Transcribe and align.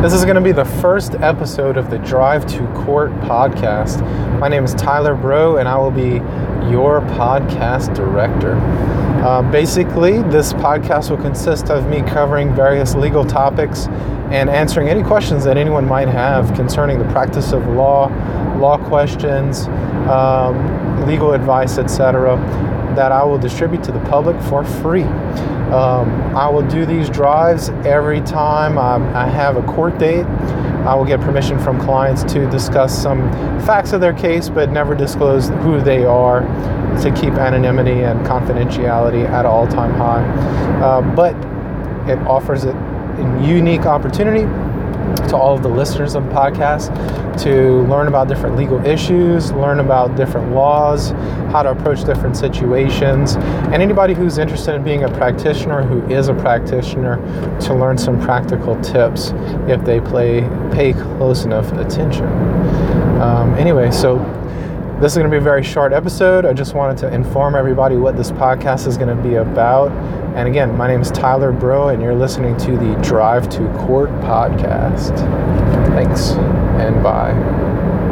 This 0.00 0.12
is 0.12 0.24
going 0.24 0.36
to 0.36 0.40
be 0.40 0.52
the 0.52 0.64
first 0.64 1.16
episode 1.16 1.76
of 1.76 1.90
the 1.90 1.98
Drive 1.98 2.46
to 2.52 2.64
Court 2.84 3.10
podcast. 3.22 4.00
My 4.38 4.46
name 4.46 4.64
is 4.64 4.72
Tyler 4.74 5.16
Bro, 5.16 5.56
and 5.56 5.66
I 5.66 5.76
will 5.76 5.90
be 5.90 6.22
your 6.70 7.00
podcast 7.00 7.96
director. 7.96 8.54
Uh, 9.24 9.42
basically, 9.50 10.22
this 10.22 10.52
podcast 10.52 11.10
will 11.10 11.16
consist 11.16 11.70
of 11.70 11.88
me 11.88 12.02
covering 12.02 12.54
various 12.54 12.94
legal 12.94 13.24
topics 13.24 13.88
and 14.30 14.48
answering 14.48 14.88
any 14.88 15.02
questions 15.02 15.42
that 15.42 15.56
anyone 15.56 15.84
might 15.84 16.06
have 16.06 16.54
concerning 16.54 17.00
the 17.00 17.04
practice 17.06 17.52
of 17.52 17.66
law, 17.66 18.06
law 18.56 18.78
questions, 18.78 19.66
um, 20.06 21.04
legal 21.08 21.32
advice, 21.32 21.76
etc., 21.76 22.36
that 22.98 23.12
I 23.12 23.22
will 23.22 23.38
distribute 23.38 23.84
to 23.84 23.92
the 23.92 24.00
public 24.00 24.36
for 24.42 24.64
free. 24.64 25.04
Um, 25.04 26.10
I 26.36 26.48
will 26.48 26.66
do 26.66 26.84
these 26.84 27.08
drives 27.08 27.68
every 27.86 28.20
time 28.22 28.76
I, 28.76 28.96
I 29.14 29.28
have 29.28 29.56
a 29.56 29.62
court 29.62 29.98
date. 29.98 30.26
I 30.26 30.96
will 30.96 31.04
get 31.04 31.20
permission 31.20 31.60
from 31.60 31.80
clients 31.80 32.24
to 32.32 32.50
discuss 32.50 33.00
some 33.00 33.30
facts 33.60 33.92
of 33.92 34.00
their 34.00 34.12
case, 34.12 34.48
but 34.48 34.70
never 34.70 34.96
disclose 34.96 35.48
who 35.48 35.80
they 35.80 36.04
are 36.04 36.40
to 37.02 37.12
keep 37.14 37.34
anonymity 37.34 38.02
and 38.02 38.26
confidentiality 38.26 39.28
at 39.28 39.46
all 39.46 39.68
time 39.68 39.94
high. 39.94 40.24
Uh, 40.82 41.00
but 41.14 41.36
it 42.10 42.18
offers 42.26 42.64
a 42.64 42.72
unique 43.40 43.86
opportunity 43.86 44.42
to 45.28 45.36
all 45.36 45.54
of 45.54 45.62
the 45.62 45.68
listeners 45.68 46.16
of 46.16 46.24
the 46.24 46.30
podcast 46.32 46.88
to 47.38 47.82
learn 47.88 48.08
about 48.08 48.28
different 48.28 48.56
legal 48.56 48.84
issues, 48.84 49.52
learn 49.52 49.80
about 49.80 50.16
different 50.16 50.52
laws, 50.52 51.10
how 51.52 51.62
to 51.62 51.70
approach 51.70 52.04
different 52.04 52.36
situations, 52.36 53.36
and 53.36 53.82
anybody 53.82 54.14
who's 54.14 54.38
interested 54.38 54.74
in 54.74 54.82
being 54.82 55.04
a 55.04 55.08
practitioner 55.08 55.82
who 55.82 56.02
is 56.12 56.28
a 56.28 56.34
practitioner 56.34 57.16
to 57.60 57.74
learn 57.74 57.96
some 57.96 58.20
practical 58.20 58.80
tips 58.80 59.32
if 59.68 59.84
they 59.84 60.00
play 60.00 60.40
pay 60.72 60.92
close 60.92 61.44
enough 61.44 61.70
attention. 61.72 62.26
Um, 63.20 63.54
anyway, 63.54 63.90
so 63.90 64.18
this 65.00 65.12
is 65.12 65.18
going 65.18 65.30
to 65.30 65.34
be 65.34 65.38
a 65.38 65.40
very 65.40 65.62
short 65.62 65.92
episode. 65.92 66.44
I 66.44 66.52
just 66.52 66.74
wanted 66.74 66.98
to 66.98 67.14
inform 67.14 67.54
everybody 67.54 67.96
what 67.96 68.16
this 68.16 68.32
podcast 68.32 68.88
is 68.88 68.96
going 68.96 69.16
to 69.16 69.22
be 69.22 69.36
about. 69.36 69.92
And 70.36 70.48
again, 70.48 70.76
my 70.76 70.88
name 70.88 71.00
is 71.00 71.12
Tyler 71.12 71.52
Bro, 71.52 71.90
and 71.90 72.02
you're 72.02 72.16
listening 72.16 72.56
to 72.58 72.76
the 72.76 72.94
Drive 73.00 73.48
to 73.50 73.68
Court 73.78 74.10
podcast. 74.22 75.16
Thanks, 75.94 76.32
and 76.80 77.02
bye. 77.02 77.87